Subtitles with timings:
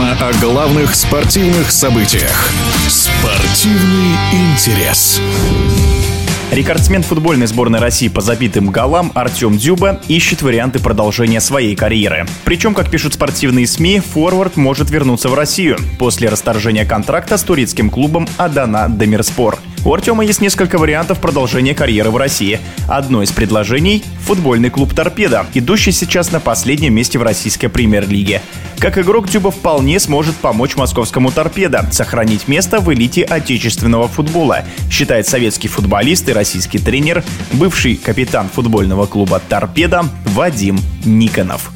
[0.00, 2.52] о главных спортивных событиях.
[2.88, 5.20] Спортивный интерес.
[6.52, 12.26] Рекордсмен футбольной сборной России по забитым голам Артем Дюба ищет варианты продолжения своей карьеры.
[12.44, 17.90] Причем, как пишут спортивные СМИ, форвард может вернуться в Россию после расторжения контракта с турецким
[17.90, 19.58] клубом Адана Демирспор.
[19.84, 22.60] У Артема есть несколько вариантов продолжения карьеры в России.
[22.88, 28.42] Одно из предложений– футбольный клуб «Торпедо», идущий сейчас на последнем месте в российской премьер-лиге.
[28.78, 35.26] Как игрок Дюба вполне сможет помочь московскому «Торпедо» сохранить место в элите отечественного футбола, считает
[35.26, 41.70] советский футболист и российский тренер, бывший капитан футбольного клуба «Торпедо» Вадим Никонов.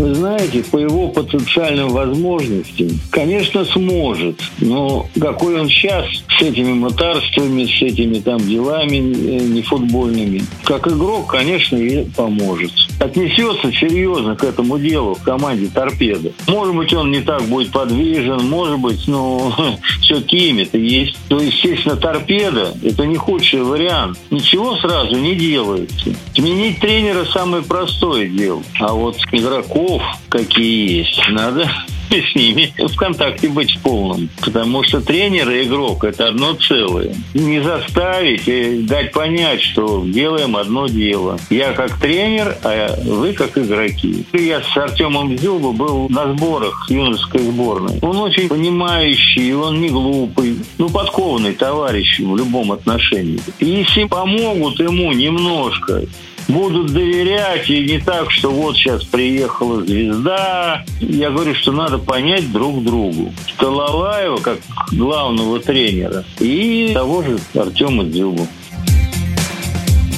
[0.00, 4.40] Вы знаете, по его потенциальным возможностям, конечно, сможет.
[4.58, 6.06] Но какой он сейчас
[6.38, 12.72] с этими мотарствами, с этими там делами э, нефутбольными, как игрок, конечно, и поможет.
[12.98, 16.32] Отнесется серьезно к этому делу в команде «Торпеда».
[16.48, 19.54] Может быть, он не так будет подвижен, может быть, но
[20.00, 21.16] все-таки имя-то есть.
[21.28, 24.18] То, естественно, «Торпеда»— это не худший вариант.
[24.30, 26.14] Ничего сразу не делается.
[26.34, 28.62] Сменить тренера– самое простое дело.
[28.78, 31.70] А вот игроков игроков, какие есть, надо
[32.10, 34.28] с ними в контакте быть полным.
[34.40, 37.14] Потому что тренер и игрок– это одно целое.
[37.34, 41.38] Не заставить и дать понять, что делаем одно дело.
[41.50, 44.24] Я как тренер, а вы как игроки.
[44.32, 47.98] Я с Артемом Зюбо был на сборах юношеской сборной.
[48.02, 50.56] Он очень понимающий, он не глупый.
[50.78, 53.40] Ну, подкованный товарищ в любом отношении.
[53.60, 56.02] И если помогут ему немножко
[56.50, 60.84] будут доверять, и не так, что вот сейчас приехала звезда.
[61.00, 63.32] Я говорю, что надо понять друг другу.
[63.58, 64.58] Талалаева, как
[64.92, 68.46] главного тренера, и того же Артема Дзюбу.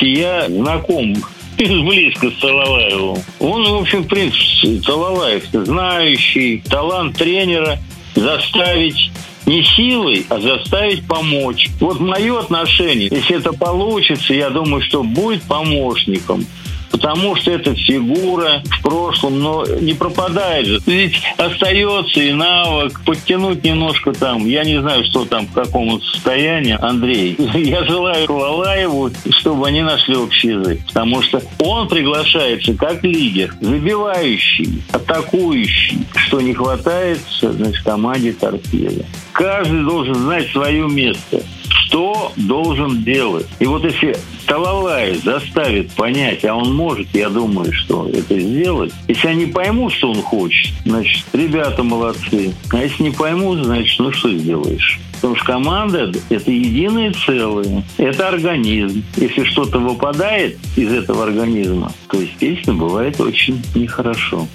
[0.00, 1.14] Я знаком
[1.56, 3.18] близко с Талалаевым.
[3.40, 7.78] Он, в общем, в принципе, Талалаев знающий, талант тренера
[8.14, 9.10] заставить
[9.48, 11.70] не силой, а заставить помочь.
[11.80, 16.44] Вот мое отношение, если это получится, я думаю, что будет помощником
[16.90, 20.80] потому что это фигура в прошлом, но не пропадает же.
[20.86, 26.02] Ведь остается и навык, подтянуть немножко там, я не знаю, что там, в каком он
[26.02, 27.36] состоянии, Андрей.
[27.54, 34.82] Я желаю Лалаеву, чтобы они нашли общий язык, потому что он приглашается как лидер, забивающий,
[34.92, 39.04] атакующий, что не хватает значит, команде торпеда.
[39.32, 41.42] Каждый должен знать свое место
[41.88, 43.46] что должен делать.
[43.58, 44.16] И вот если
[44.48, 48.92] Талалай заставит понять, а он может, я думаю, что это сделать.
[49.06, 52.54] Если они поймут, что он хочет, значит, ребята молодцы.
[52.70, 54.98] А если не поймут, значит, ну что сделаешь?
[55.16, 59.04] Потому что команда– это единое целое, это организм.
[59.16, 64.48] Если что-то выпадает из этого организма, то, естественно, бывает очень нехорошо.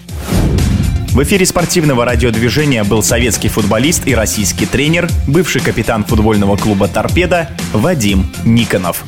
[1.12, 7.50] В эфире спортивного радиодвижения был советский футболист и российский тренер, бывший капитан футбольного клуба «Торпеда»
[7.74, 9.04] Вадим Никонов.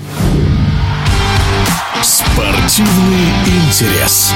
[2.75, 4.35] Спортивный интерес.